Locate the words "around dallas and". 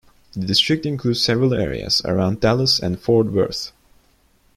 2.05-2.99